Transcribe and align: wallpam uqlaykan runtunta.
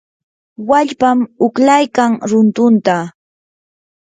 wallpam 0.69 1.19
uqlaykan 1.45 2.11
runtunta. 2.29 2.97